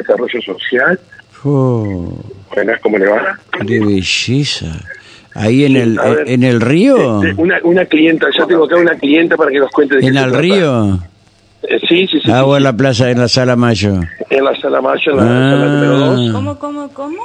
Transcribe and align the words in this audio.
Desarrollo 0.00 0.40
Social. 0.42 0.98
Oh, 1.44 2.12
Buenas, 2.54 2.80
¿cómo 2.80 2.98
le 2.98 3.06
va? 3.08 3.38
qué 3.66 3.78
belleza. 3.80 4.66
Ahí 5.34 5.64
en 5.64 5.76
el, 5.76 5.98
ver. 5.98 6.24
en 6.28 6.42
el 6.44 6.60
río, 6.60 7.22
Este, 7.22 7.40
una, 7.40 7.58
una 7.62 7.84
clienta, 7.84 8.26
ya 8.38 8.46
tengo 8.46 8.64
acá 8.64 8.76
una 8.76 8.94
clienta 8.96 9.36
para 9.36 9.50
que 9.50 9.58
nos 9.58 9.70
cuente 9.70 9.96
de 9.96 10.06
en 10.06 10.16
el 10.16 10.32
río. 10.34 10.94
Eh, 11.62 11.78
sí, 11.88 12.06
sí, 12.06 12.18
sí. 12.24 12.30
Ah, 12.30 12.40
sí, 12.40 12.44
o 12.46 12.56
en 12.56 12.62
la 12.62 12.72
plaza, 12.74 13.10
en 13.10 13.18
la 13.18 13.28
sala 13.28 13.54
Mayo. 13.56 14.00
En 14.30 14.44
la 14.44 14.58
sala 14.60 14.80
Mayo, 14.80 15.10
en 15.12 15.16
la 15.18 15.22
Ah. 15.22 15.50
sala 15.50 15.66
número 15.66 15.98
2. 15.98 16.32
¿Cómo, 16.32 16.58
cómo, 16.58 16.88
cómo? 16.90 17.22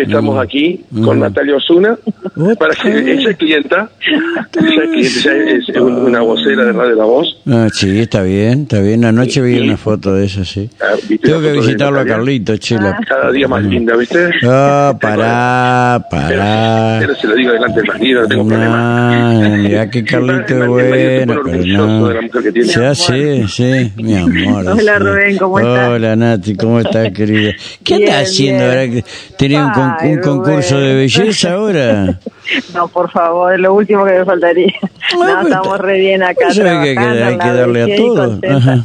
Estamos 0.00 0.38
aquí 0.42 0.80
con 1.04 1.18
Mm. 1.18 1.20
Natalia 1.20 1.56
Osuna. 1.56 1.96
Opa. 2.36 2.54
Para 2.56 2.74
que 2.74 3.12
ella 3.12 3.30
es 3.30 3.36
clienta. 3.36 3.90
Ella 4.00 4.82
es 4.84 4.90
clienta, 4.90 5.32
ella 5.36 5.58
es 5.58 5.68
un- 5.76 5.92
una 6.06 6.20
vocera 6.22 6.64
de 6.64 6.72
Radio 6.72 6.94
La 6.96 7.04
Voz. 7.04 7.36
Ah, 7.46 7.68
sí, 7.72 8.00
está 8.00 8.22
bien, 8.22 8.62
está 8.62 8.80
bien. 8.80 9.04
Anoche 9.04 9.40
vi 9.42 9.54
Sí. 9.56 9.60
una 9.60 9.76
foto 9.76 10.14
de 10.14 10.24
eso, 10.26 10.44
sí. 10.44 10.70
Ah, 10.80 10.94
¿viste 11.08 11.26
Tengo 11.28 11.40
que 11.40 11.52
visitarlo 11.52 12.00
a? 12.00 12.04
Carlito, 12.06 12.56
chela. 12.56 12.98
Cada 13.06 13.30
día 13.30 13.46
más 13.48 13.62
linda, 13.64 13.94
¿viste? 13.96 14.30
Ah, 14.44 14.96
pará, 15.00 16.06
pará. 16.10 16.96
Pero 17.00 17.14
se 17.14 17.26
lo 17.26 17.34
digo 17.34 17.52
delante 17.52 17.80
de 17.80 17.86
Martina, 17.86 18.20
no 18.22 18.28
tengo 18.28 18.48
problema. 18.48 19.32
No, 19.48 19.56
mira 19.56 19.90
que 19.90 20.04
Carlito 20.04 20.62
es 20.62 20.66
bueno, 20.68 21.40
pero 21.44 21.64
no. 21.66 22.08
de 22.08 22.14
la 22.14 22.20
mujer 22.22 22.42
que 22.42 22.52
tiene. 22.52 22.68
Ya, 22.68 22.94
sí, 22.94 23.48
sí, 23.48 23.92
mi 23.96 24.14
amor. 24.16 24.66
Hola, 24.68 24.98
sí. 24.98 25.04
Rubén, 25.04 25.38
¿cómo 25.38 25.58
estás? 25.60 25.88
Hola, 25.88 26.16
Nati, 26.16 26.54
¿cómo 26.56 26.80
estás, 26.80 27.10
querida? 27.12 27.52
¿Qué 27.84 27.96
Bien, 27.98 28.08
andas 28.10 28.28
haciendo 28.30 28.58
bien. 28.64 28.70
ahora? 28.70 28.88
que 28.90 29.04
¿Tenés 29.38 29.58
un, 29.58 29.72
con- 29.98 30.08
un 30.08 30.18
concurso 30.20 30.78
de 30.80 30.94
belleza 30.94 31.52
ahora? 31.52 32.18
No, 32.74 32.88
por 32.88 33.10
favor, 33.10 33.52
es 33.54 33.60
lo 33.60 33.72
último 33.74 34.04
que 34.04 34.12
me 34.12 34.24
faltaría. 34.24 34.72
Bueno, 35.16 35.34
no, 35.42 35.48
estamos 35.48 35.78
re 35.78 35.98
bien 35.98 36.22
acá 36.22 36.46
pues, 36.46 36.58
que 36.58 36.68
hay 36.68 36.94
que- 36.94 37.00
hay 37.00 37.36
darle 37.38 37.82
a. 37.82 38.84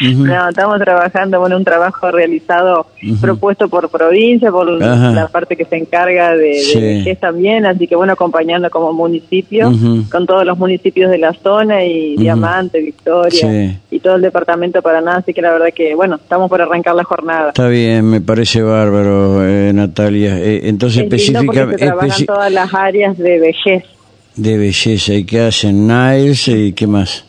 No, 0.00 0.48
estamos 0.48 0.78
trabajando, 0.80 1.40
bueno, 1.40 1.56
un 1.56 1.64
trabajo 1.64 2.10
realizado, 2.10 2.86
propuesto 3.20 3.68
por 3.68 3.88
provincia, 3.90 4.50
por 4.50 4.68
Ajá. 4.82 5.10
la 5.12 5.26
parte 5.28 5.56
que 5.56 5.64
se 5.64 5.76
encarga 5.76 6.32
de, 6.36 6.48
de 6.48 7.02
Sí. 7.04 7.16
también, 7.20 7.66
así 7.66 7.86
que 7.88 7.96
bueno, 7.96 8.12
acompañando 8.12 8.70
como 8.70 8.92
municipio, 8.92 9.72
con 10.10 10.26
todos 10.26 10.44
los 10.44 10.56
municipios 10.58 11.10
de 11.10 11.18
la 11.18 11.32
zona 11.34 11.84
y. 11.84 12.16
Diamante, 12.16 12.80
Victoria 12.80 13.30
Sí. 13.48 13.78
y 13.90 14.00
todo 14.00 14.16
el 14.16 14.22
departamento 14.22 14.78
de 14.78 14.82
Paraná, 14.82 15.16
así 15.16 15.32
que 15.32 15.40
la 15.42 15.50
verdad 15.52 15.68
que 15.74 15.94
bueno, 15.94 16.16
estamos 16.16 16.48
por 16.48 16.60
arrancar 16.62 16.94
la 16.94 17.04
jornada. 17.04 17.48
Está 17.48 17.68
bien, 17.68 18.08
me 18.08 18.20
parece 18.20 18.62
bárbaro, 18.62 19.44
eh, 19.46 19.72
Natalia. 19.72 20.38
Eh, 20.38 20.68
entonces, 20.68 21.02
específicamente 21.04 21.76
trabajan 21.86 22.26
todas 22.26 22.52
las 22.52 22.67
áreas 22.74 23.16
de 23.18 23.38
vejez. 23.38 23.84
de 24.36 24.56
belleza, 24.58 25.14
¿y 25.14 25.24
qué 25.24 25.40
hacen? 25.40 25.86
Nails 25.86 26.48
y 26.48 26.72
qué 26.72 26.86
más? 26.86 27.24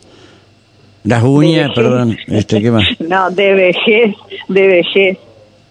Las 1.04 1.22
uñas, 1.22 1.70
perdón, 1.74 2.16
este, 2.28 2.60
¿qué 2.60 2.70
más? 2.70 2.86
No, 3.00 3.30
de 3.30 3.54
vejez, 3.54 4.14
de 4.48 4.66
vejez, 4.66 5.18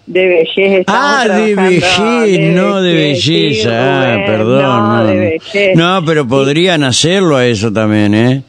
de 0.08 0.25
vejez. 0.28 0.84
Ah, 0.88 1.25
de 1.28 1.56
vejez, 1.56 2.53
no 2.56 2.81
de 2.81 2.94
vejez, 2.94 3.23
sí, 3.23 3.31
belleza. 3.31 4.16
ah, 4.16 4.25
perdón. 4.25 4.62
No, 4.64 4.97
No, 4.97 5.06
de 5.06 5.16
vejez. 5.20 5.75
No, 5.78 6.03
pero 6.06 6.28
podrían 6.28 6.84
hacerlo 6.84 7.38
a 7.38 7.45
eso 7.45 7.72
también, 7.72 8.14
¿eh? 8.16 8.42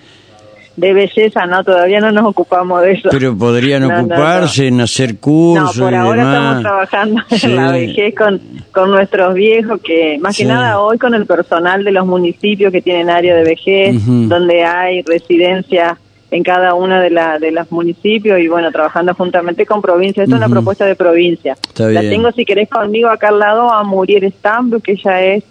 De 0.81 0.95
belleza, 0.95 1.45
no, 1.45 1.63
todavía 1.63 2.01
no 2.01 2.11
nos 2.11 2.25
ocupamos 2.25 2.81
de 2.83 2.93
eso. 2.93 3.09
Pero 3.11 3.37
podrían 3.37 3.83
No, 3.83 3.89
no, 3.91 3.97
no. 3.99 4.05
ocuparse 4.15 4.67
en 4.69 4.81
hacer 4.81 5.13
No, 5.15 5.21
cursos 5.21 5.79
por 5.79 5.93
y 5.93 5.97
ahora 5.97 6.21
demás. 6.25 6.37
estamos 6.37 6.63
trabajando 6.63 7.23
Sí. 7.29 7.47
en 7.47 7.57
la 7.57 7.73
vejez 7.73 8.15
con, 8.15 8.41
con 8.73 8.91
nuestros 8.91 9.35
viejos, 9.35 9.81
que 9.83 10.19
más 10.21 10.35
Sí. 10.37 10.43
que 10.45 10.49
nada 10.49 10.81
hoy 10.81 10.97
con 10.97 11.15
el 11.15 11.27
personal 11.27 11.85
de 11.85 11.93
los 11.93 12.07
municipios 12.07 12.73
que 12.73 12.81
tienen 12.81 13.11
área 13.11 13.35
de 13.37 13.45
vejez, 13.45 13.95
donde 14.07 14.65
hay 14.65 15.03
residencias 15.03 15.99
en 16.31 16.43
cada 16.45 16.75
una 16.75 17.01
de, 17.03 17.11
la, 17.11 17.39
de 17.39 17.51
los 17.51 17.71
municipios 17.73 18.39
y 18.41 18.49
bueno, 18.49 18.71
trabajando 18.73 19.13
juntamente 19.15 19.67
con 19.67 19.83
provincia. 19.83 20.23
Esto 20.23 20.37
es 20.37 20.41
Ujú. 20.41 20.47
una 20.47 20.55
propuesta 20.55 20.87
de 20.87 20.95
provincia. 20.95 21.53
Está 21.61 21.89
La 21.91 22.01
bien. 22.01 22.13
tengo, 22.13 22.33
si 22.33 22.45
querés, 22.45 22.71
conmigo 22.71 23.09
acá 23.11 23.29
al 23.29 23.39
lado 23.41 23.71
a 23.71 23.83
Muriel 23.83 24.33
Stambro, 24.33 24.81
que 24.81 24.93
ella 24.93 25.21
es 25.23 25.45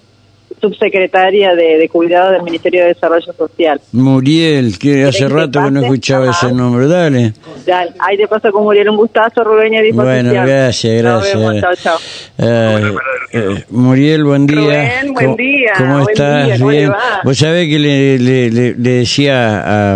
subsecretaria 0.60 1.56
de, 1.56 1.78
de 1.78 1.90
Cuidado 1.90 2.32
del 2.32 2.44
Ministerio 2.44 2.82
de 2.82 2.88
Desarrollo 2.90 3.34
Social. 3.34 3.80
Muriel, 3.92 4.78
que 4.80 5.06
hace 5.06 5.20
que 5.20 5.28
rato 5.30 5.64
que 5.64 5.72
no 5.72 5.82
escuchaba 5.82 6.30
Ajá. 6.30 6.48
ese 6.48 6.56
nombre, 6.56 6.88
dale. 6.88 7.34
Ya, 7.66 7.86
ahí 8.00 8.18
de 8.18 8.28
paso 8.28 8.52
con 8.52 8.64
Muriel, 8.64 8.90
un 8.90 8.98
gustazo, 8.98 9.44
Rubén 9.44 9.74
y 9.74 9.78
a 9.78 9.82
disposición. 9.82 10.26
Bueno, 10.28 10.46
gracias, 10.46 11.04
Nos 11.04 11.24
gracias. 11.24 11.38
vemos, 11.40 11.62
chao, 11.62 11.76
chao. 11.76 11.98
Eh, 12.38 12.94
eh, 13.34 13.64
Muriel, 13.70 14.24
buen 14.24 14.48
día. 14.48 14.58
Rubén, 14.60 15.14
buen 15.14 15.26
¿Cómo- 15.26 15.38
día, 15.38 15.72
¿Cómo 15.78 15.94
buen 16.00 16.10
estás? 16.10 16.46
día, 16.46 16.58
¿cómo 16.58 16.72
le 16.72 16.78
Bien. 16.80 16.92
Vos 17.24 17.38
sabés 17.38 17.68
que 17.70 17.80
le, 17.80 18.20
le, 18.20 18.50
le- 18.52 18.74
le 18.76 18.90
decía 18.90 19.60
a, 19.60 19.94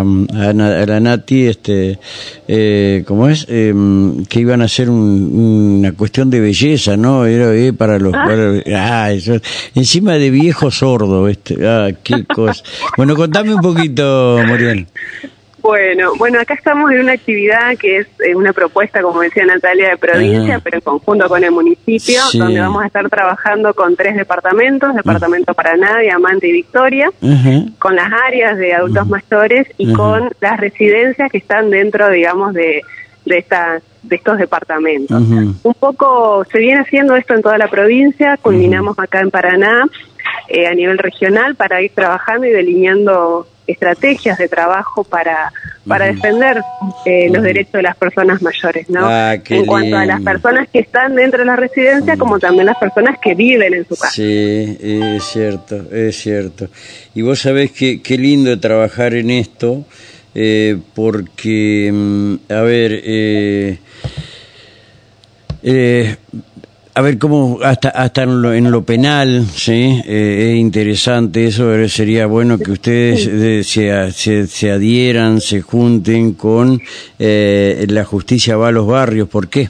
a 0.50 0.52
la 0.86 1.00
Nati, 1.00 1.46
este, 1.46 1.98
eh, 2.48 3.02
¿cómo 3.06 3.28
es? 3.28 3.46
Eh, 3.48 3.72
que 4.28 4.40
iban 4.40 4.62
a 4.62 4.64
hacer 4.66 4.90
un- 4.90 5.78
una 5.80 5.92
cuestión 5.92 6.30
de 6.30 6.40
belleza, 6.40 6.96
¿no? 6.96 7.24
Era 7.26 7.54
eh, 7.54 7.72
para 7.72 7.98
los... 7.98 8.12
para- 8.12 8.62
ah, 8.76 9.12
eso. 9.12 9.34
Encima 9.74 10.14
de 10.14 10.30
viejo 10.30 10.70
sordo, 10.70 11.28
este. 11.28 11.66
Ah, 11.66 11.88
qué 12.02 12.24
cosa. 12.24 12.62
Bueno, 12.96 13.16
contame 13.16 13.54
un 13.54 13.60
poquito, 13.60 14.38
Muriel. 14.46 14.86
Bueno, 15.64 16.12
bueno, 16.18 16.38
acá 16.40 16.52
estamos 16.52 16.90
en 16.92 17.00
una 17.00 17.12
actividad 17.12 17.74
que 17.78 17.96
es 18.00 18.06
eh, 18.22 18.34
una 18.34 18.52
propuesta, 18.52 19.00
como 19.00 19.22
decía 19.22 19.46
Natalia, 19.46 19.88
de 19.88 19.96
provincia, 19.96 20.60
pero 20.62 20.76
en 20.76 20.82
conjunto 20.82 21.26
con 21.26 21.42
el 21.42 21.52
municipio, 21.52 22.20
Sí. 22.30 22.38
donde 22.38 22.60
vamos 22.60 22.82
a 22.82 22.86
estar 22.86 23.08
trabajando 23.08 23.72
con 23.72 23.96
tres 23.96 24.14
departamentos, 24.14 24.94
Departamento 24.94 25.54
Paraná, 25.54 26.00
Diamante 26.00 26.48
y 26.48 26.52
Victoria, 26.52 27.10
con 27.78 27.96
las 27.96 28.12
áreas 28.12 28.58
de 28.58 28.74
adultos 28.74 29.08
mayores 29.08 29.66
y 29.78 29.90
con 29.94 30.28
las 30.42 30.60
residencias 30.60 31.32
que 31.32 31.38
están 31.38 31.70
dentro, 31.70 32.10
digamos, 32.10 32.52
de, 32.52 32.82
de, 33.24 33.38
esta, 33.38 33.80
de 34.02 34.16
estos 34.16 34.36
departamentos. 34.36 35.18
Un 35.18 35.74
poco 35.80 36.44
se 36.52 36.58
viene 36.58 36.82
haciendo 36.82 37.16
esto 37.16 37.32
en 37.32 37.40
toda 37.40 37.56
la 37.56 37.68
provincia, 37.68 38.36
culminamos 38.36 38.98
acá 38.98 39.20
en 39.20 39.30
Paraná 39.30 39.86
eh, 40.48 40.66
a 40.66 40.74
nivel 40.74 40.98
regional 40.98 41.54
para 41.54 41.80
ir 41.80 41.90
trabajando 41.94 42.46
y 42.46 42.50
delineando 42.50 43.46
estrategias 43.66 44.38
de 44.38 44.48
trabajo 44.48 45.04
para, 45.04 45.52
para 45.86 46.06
defender 46.06 46.62
eh, 47.06 47.28
los 47.30 47.42
derechos 47.42 47.72
de 47.72 47.82
las 47.82 47.96
personas 47.96 48.42
mayores, 48.42 48.88
¿no? 48.90 49.00
Ah, 49.04 49.36
qué 49.42 49.58
en 49.58 49.66
cuanto 49.66 49.96
a 49.96 50.04
las 50.04 50.20
personas 50.20 50.68
que 50.68 50.80
están 50.80 51.14
dentro 51.14 51.40
de 51.40 51.46
la 51.46 51.56
residencia, 51.56 52.16
como 52.16 52.38
también 52.38 52.66
las 52.66 52.78
personas 52.78 53.18
que 53.22 53.34
viven 53.34 53.74
en 53.74 53.88
su 53.88 53.96
casa. 53.96 54.12
Sí, 54.14 54.78
es 54.80 55.24
cierto, 55.24 55.84
es 55.92 56.16
cierto. 56.16 56.68
Y 57.14 57.22
vos 57.22 57.40
sabés 57.40 57.72
que 57.72 58.02
qué 58.02 58.18
lindo 58.18 58.58
trabajar 58.60 59.14
en 59.14 59.30
esto, 59.30 59.84
eh, 60.34 60.76
porque, 60.94 61.90
mm, 61.92 62.52
a 62.52 62.60
ver, 62.62 63.00
eh, 63.04 63.78
eh, 65.62 66.16
a 66.94 67.00
ver 67.02 67.18
cómo 67.18 67.58
hasta 67.62 67.88
hasta 67.88 68.22
en 68.22 68.40
lo, 68.40 68.54
en 68.54 68.70
lo 68.70 68.84
penal, 68.84 69.44
sí, 69.54 70.00
Eh, 70.06 70.52
es 70.52 70.60
interesante 70.60 71.46
eso. 71.46 71.88
Sería 71.88 72.26
bueno 72.26 72.58
que 72.58 72.70
ustedes 72.70 73.66
se, 73.66 74.12
se, 74.12 74.46
se 74.46 74.70
adhieran, 74.70 75.40
se 75.40 75.60
junten 75.60 76.34
con 76.34 76.80
eh, 77.18 77.84
la 77.88 78.04
justicia 78.04 78.56
va 78.56 78.68
a 78.68 78.72
los 78.72 78.86
barrios. 78.86 79.28
¿Por 79.28 79.48
qué? 79.48 79.68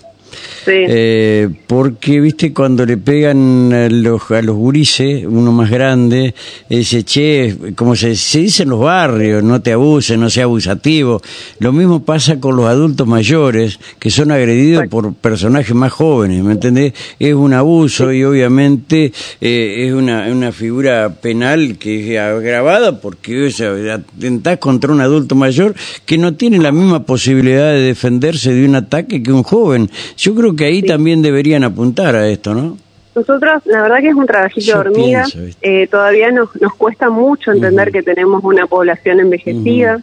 Sí. 0.65 0.73
Eh, 0.73 1.49
porque, 1.67 2.21
viste, 2.21 2.53
cuando 2.53 2.87
le 2.87 2.97
pegan 2.97 3.73
a 3.73 3.89
los, 3.89 4.31
a 4.31 4.43
los 4.43 4.57
gurises, 4.57 5.25
uno 5.27 5.53
más 5.53 5.71
grande, 5.71 6.35
eh, 6.69 6.77
dice, 6.77 7.05
che, 7.05 7.57
como 7.75 7.97
se, 7.97 8.17
se 8.17 8.41
dice 8.41 8.63
en 8.65 8.71
los 8.71 8.81
barrios, 8.81 9.43
no 9.43 9.61
te 9.61 9.73
abuses, 9.73 10.19
no 10.19 10.31
sea 10.31 10.45
abusativo. 10.45 11.21
Lo 11.59 11.73
mismo 11.73 12.05
pasa 12.05 12.41
con 12.41 12.57
los 12.57 12.67
adultos 12.67 13.07
mayores, 13.07 13.79
que 13.99 14.11
son 14.11 14.31
agredidos 14.31 14.87
por 14.89 15.15
personajes 15.15 15.75
más 15.75 15.93
jóvenes, 15.93 16.43
¿me 16.43 16.53
entendés? 16.53 16.93
Es 17.19 17.35
un 17.35 17.53
abuso 17.53 18.13
y 18.13 18.25
obviamente 18.25 19.13
eh, 19.41 19.87
es 19.87 19.93
una, 19.93 20.27
una 20.31 20.53
figura 20.53 21.15
penal 21.21 21.77
que 21.79 22.15
es 22.15 22.21
agravada 22.21 23.01
porque 23.01 23.47
o 23.47 23.51
sea, 23.51 23.73
atentás 23.95 24.59
contra 24.59 24.93
un 24.93 25.01
adulto 25.01 25.35
mayor 25.35 25.75
que 26.07 26.19
no 26.19 26.35
tiene 26.35 26.59
la 26.59 26.73
misma 26.73 27.05
posibilidad 27.05 27.73
de 27.73 27.81
defenderse 27.81 28.53
de 28.53 28.65
un 28.65 28.77
ataque 28.77 29.23
que 29.23 29.33
un 29.33 29.43
joven. 29.43 29.91
Yo 30.25 30.35
creo 30.35 30.57
que 30.57 30.65
ahí 30.65 30.83
también 30.83 31.21
deberían 31.21 31.65
apuntar 31.65 32.17
a 32.17 32.27
esto, 32.27 32.55
¿no? 32.55 32.79
Nosotros, 33.15 33.61
la 33.67 33.83
verdad 33.83 33.99
que 33.99 34.09
es 34.09 34.15
un 34.15 34.27
trabajito 34.27 34.67
Yo 34.67 34.73
de 34.73 34.81
hormiga. 34.89 35.27
Eh, 35.61 35.87
todavía 35.87 36.31
nos, 36.31 36.49
nos 36.63 36.73
cuesta 36.77 37.11
mucho 37.11 37.53
entender 37.53 37.93
que 37.93 38.03
tenemos 38.03 38.43
una 38.43 38.67
población 38.67 39.21
envejecida. 39.21 40.01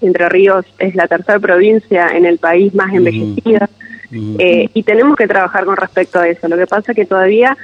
Entre 0.00 0.28
Ríos 0.28 0.66
es 0.80 0.96
la 0.96 1.06
tercera 1.06 1.38
provincia 1.38 2.08
en 2.08 2.26
el 2.26 2.38
país 2.38 2.74
más 2.74 2.92
envejecida. 2.92 3.70
Eh, 4.10 4.68
y 4.74 4.82
tenemos 4.82 5.16
que 5.16 5.28
trabajar 5.28 5.64
con 5.64 5.76
respecto 5.76 6.18
a 6.18 6.26
eso. 6.26 6.48
Lo 6.48 6.56
que 6.56 6.66
pasa 6.66 6.90
es 6.90 6.96
que 6.96 7.06
todavía 7.06 7.56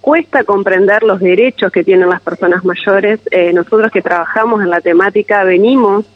cuesta 0.00 0.42
comprender 0.42 1.02
los 1.02 1.20
derechos 1.20 1.70
que 1.70 1.84
tienen 1.84 2.08
las 2.08 2.22
personas 2.22 2.64
mayores. 2.64 3.20
Eh, 3.30 3.52
nosotros 3.52 3.92
que 3.92 4.00
trabajamos 4.00 4.62
en 4.62 4.70
la 4.70 4.80
temática 4.80 5.44
venimos 5.44 6.06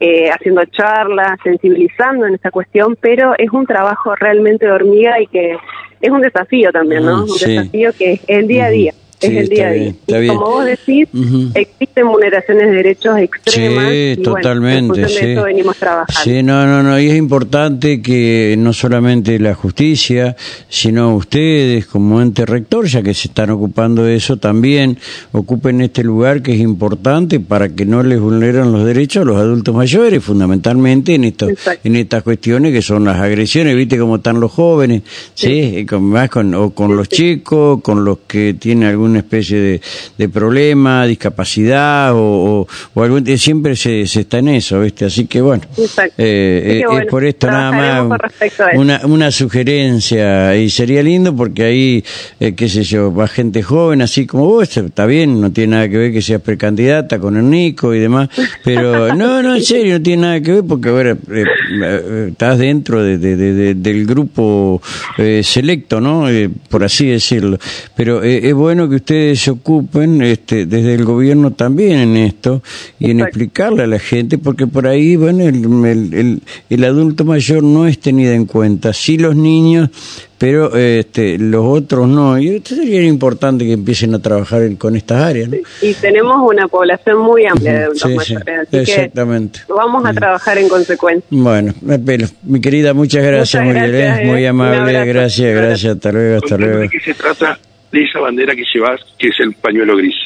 eh, 0.00 0.30
haciendo 0.30 0.64
charlas, 0.66 1.38
sensibilizando 1.42 2.26
en 2.26 2.34
esta 2.34 2.50
cuestión, 2.50 2.96
pero 3.00 3.34
es 3.38 3.50
un 3.50 3.66
trabajo 3.66 4.14
realmente 4.16 4.66
de 4.66 4.72
hormiga 4.72 5.20
y 5.20 5.26
que 5.26 5.56
es 6.00 6.10
un 6.10 6.20
desafío 6.20 6.72
también, 6.72 7.04
¿no? 7.04 7.16
Ah, 7.16 7.22
un 7.22 7.28
sí. 7.28 7.56
desafío 7.56 7.92
que 7.96 8.12
es 8.12 8.20
el 8.26 8.46
día 8.46 8.66
a 8.66 8.70
día. 8.70 8.94
Es 9.26 9.36
el 9.36 9.48
día 9.48 9.68
a 9.68 9.72
día. 9.72 9.82
bien, 9.82 9.96
está 10.06 10.18
y 10.18 10.20
bien. 10.22 10.34
como 10.36 10.50
vos 10.50 10.64
decís, 10.64 11.08
existen 11.54 12.08
vulneraciones 12.08 12.66
de 12.66 12.72
derechos 12.72 13.18
extremas. 13.18 13.90
Sí, 13.90 13.96
y 13.96 14.14
bueno, 14.16 14.22
totalmente. 14.22 14.78
en 14.78 14.86
función 14.86 15.06
de 15.06 15.14
sí. 15.14 15.32
eso 15.32 15.42
venimos 15.44 15.76
trabajando. 15.76 16.20
Sí, 16.22 16.42
no, 16.42 16.66
no, 16.66 16.82
no. 16.82 17.00
Y 17.00 17.10
es 17.10 17.16
importante 17.16 18.02
que 18.02 18.54
no 18.58 18.72
solamente 18.72 19.38
la 19.38 19.54
justicia, 19.54 20.36
sino 20.68 21.14
ustedes 21.14 21.86
como 21.86 22.20
ente 22.20 22.46
rector, 22.46 22.86
ya 22.86 23.02
que 23.02 23.14
se 23.14 23.28
están 23.28 23.50
ocupando 23.50 24.04
de 24.04 24.16
eso, 24.16 24.36
también 24.36 24.98
ocupen 25.32 25.80
este 25.80 26.02
lugar 26.02 26.42
que 26.42 26.54
es 26.54 26.60
importante 26.60 27.40
para 27.40 27.68
que 27.68 27.84
no 27.84 28.02
les 28.02 28.20
vulneren 28.20 28.72
los 28.72 28.84
derechos 28.84 29.22
a 29.22 29.24
los 29.24 29.36
adultos 29.36 29.74
mayores, 29.74 30.22
fundamentalmente 30.22 31.14
en 31.14 31.24
esto, 31.24 31.48
Exacto. 31.48 31.80
en 31.84 31.96
estas 31.96 32.22
cuestiones 32.22 32.72
que 32.72 32.82
son 32.82 33.04
las 33.04 33.20
agresiones. 33.20 33.76
Viste 33.76 33.98
cómo 33.98 34.16
están 34.16 34.40
los 34.40 34.52
jóvenes, 34.52 35.02
sí, 35.34 35.78
Y 35.78 35.86
con, 35.86 36.04
más 36.04 36.30
con, 36.30 36.54
o 36.54 36.70
con 36.70 36.96
los 36.96 37.08
chicos, 37.08 37.80
con 37.82 38.04
los 38.04 38.18
que 38.26 38.54
tienen 38.54 38.84
alguna 39.14 39.18
especie 39.20 39.58
de, 39.58 39.80
de 40.18 40.28
problema, 40.28 41.06
discapacidad 41.06 42.12
o, 42.14 42.18
o, 42.62 42.68
o 42.94 43.02
algún 43.02 43.24
siempre 43.38 43.76
se, 43.76 44.06
se 44.06 44.20
está 44.20 44.38
en 44.38 44.48
eso, 44.48 44.80
viste. 44.80 45.04
Así 45.04 45.26
que 45.26 45.40
bueno, 45.40 45.62
eh, 46.18 46.78
eh, 46.80 46.82
bueno, 46.86 47.00
es 47.00 47.06
por 47.10 47.24
esto 47.24 47.46
nada 47.46 47.72
más 47.72 48.20
una, 48.76 49.00
una 49.04 49.30
sugerencia 49.30 50.56
y 50.56 50.70
sería 50.70 51.02
lindo 51.02 51.34
porque 51.34 51.64
ahí, 51.64 52.04
eh, 52.40 52.54
qué 52.54 52.68
sé 52.68 52.82
yo, 52.82 53.12
va 53.14 53.28
gente 53.28 53.62
joven 53.62 54.02
así 54.02 54.26
como 54.26 54.46
vos, 54.46 54.76
está 54.76 55.06
bien, 55.06 55.40
no 55.40 55.52
tiene 55.52 55.72
nada 55.76 55.88
que 55.88 55.96
ver 55.98 56.12
que 56.12 56.22
seas 56.22 56.40
precandidata 56.40 57.18
con 57.18 57.36
el 57.36 57.48
Nico 57.48 57.94
y 57.94 58.00
demás, 58.00 58.28
pero 58.64 59.14
no, 59.16 59.42
no, 59.42 59.54
en 59.54 59.62
serio, 59.62 59.94
no 59.98 60.02
tiene 60.02 60.22
nada 60.22 60.40
que 60.40 60.52
ver 60.52 60.64
porque 60.64 60.88
ahora 60.88 61.16
eh, 61.30 62.28
estás 62.30 62.58
dentro 62.58 63.02
de, 63.02 63.18
de- 63.18 63.36
de- 63.36 63.54
de- 63.54 63.74
del 63.74 64.06
grupo 64.06 64.80
eh, 65.18 65.42
selecto, 65.44 66.00
¿no? 66.00 66.28
Eh, 66.28 66.48
por 66.68 66.84
así 66.84 67.06
decirlo. 67.06 67.58
Pero 67.96 68.22
es 68.22 68.52
bueno 68.54 68.88
que 68.88 68.93
ustedes 68.96 69.40
se 69.40 69.50
ocupen 69.50 70.22
este, 70.22 70.66
desde 70.66 70.94
el 70.94 71.04
gobierno 71.04 71.50
también 71.52 71.98
en 72.00 72.16
esto 72.16 72.62
y 72.98 73.10
en 73.10 73.20
explicarle 73.20 73.82
a 73.84 73.86
la 73.86 73.98
gente, 73.98 74.38
porque 74.38 74.66
por 74.66 74.86
ahí, 74.86 75.16
bueno, 75.16 75.44
el, 75.44 75.64
el, 75.84 76.14
el, 76.14 76.42
el 76.70 76.84
adulto 76.84 77.24
mayor 77.24 77.62
no 77.62 77.86
es 77.86 77.98
tenido 77.98 78.32
en 78.32 78.46
cuenta, 78.46 78.92
sí 78.92 79.18
los 79.18 79.34
niños, 79.36 79.90
pero 80.36 80.76
este, 80.76 81.38
los 81.38 81.64
otros 81.64 82.06
no. 82.08 82.38
Y 82.38 82.48
esto 82.56 82.74
sería 82.74 83.02
importante 83.02 83.64
que 83.64 83.72
empiecen 83.72 84.14
a 84.14 84.18
trabajar 84.18 84.62
en- 84.62 84.76
con 84.76 84.94
estas 84.96 85.22
áreas, 85.22 85.48
¿no? 85.48 85.56
Y 85.80 85.94
tenemos 85.94 86.36
una 86.50 86.68
población 86.68 87.18
muy 87.18 87.46
amplia 87.46 87.72
de 87.72 87.84
adultos 87.84 88.02
Sí, 88.10 88.18
sí, 88.26 88.34
mayores, 88.34 88.68
así 88.68 88.76
exactamente. 88.78 89.60
que 89.66 89.72
vamos 89.72 90.04
a 90.04 90.12
trabajar 90.12 90.58
en 90.58 90.68
consecuencia. 90.68 91.26
Bueno. 91.30 91.72
Mi 92.42 92.60
querida, 92.60 92.92
muchas 92.92 93.24
gracias, 93.24 93.64
Muchas 93.64 93.88
muy, 93.88 93.96
¿eh? 93.96 94.22
muy 94.26 94.44
eh. 94.44 94.48
Amable, 94.48 95.04
gracias, 95.06 95.54
gracias, 95.56 95.94
hasta 95.96 96.12
luego, 96.12 96.36
hasta 96.42 96.58
luego. 96.58 96.78
¿De 96.80 96.88
qué 96.90 97.00
se 97.00 97.14
trata 97.14 97.58
de 97.94 98.02
esa 98.02 98.18
bandera 98.18 98.54
que 98.56 98.64
llevas, 98.74 99.00
que 99.18 99.28
es 99.28 99.38
el 99.38 99.54
pañuelo 99.54 99.96
gris? 99.96 100.16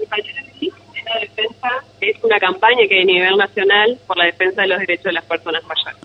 El 0.00 0.06
pañuelo 0.06 0.40
gris 0.58 0.72
es 0.94 1.04
la 1.04 1.20
defensa, 1.20 1.68
es 2.00 2.16
una 2.22 2.38
campaña 2.38 2.86
que 2.88 2.94
hay 2.94 3.02
a 3.02 3.04
nivel 3.04 3.36
nacional 3.36 3.98
por 4.06 4.16
la 4.16 4.26
defensa 4.26 4.62
de 4.62 4.68
los 4.68 4.78
derechos 4.78 5.04
de 5.06 5.12
las 5.12 5.24
personas 5.24 5.62
mayores. 5.64 6.00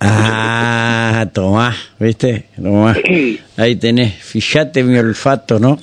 Ah, 0.00 1.28
tomá, 1.34 1.76
¿viste? 1.98 2.46
Tomá. 2.56 2.96
Ahí 3.58 3.76
tenés, 3.76 4.14
fíjate 4.14 4.82
mi 4.82 4.96
olfato, 4.96 5.58
¿no? 5.58 5.78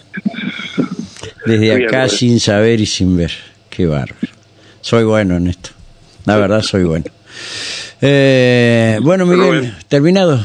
Desde 1.45 1.85
acá 1.85 2.09
sin 2.09 2.39
saber 2.39 2.81
y 2.81 2.87
sin 2.87 3.15
ver. 3.15 3.31
Qué 3.69 3.85
bárbaro. 3.85 4.27
Soy 4.81 5.03
bueno 5.03 5.37
en 5.37 5.47
esto. 5.47 5.69
La 6.25 6.37
verdad, 6.37 6.63
soy 6.63 6.83
bueno. 6.83 7.05
Eh, 8.01 8.97
bueno, 9.03 9.27
Miguel. 9.27 9.75
¿terminado? 9.87 10.43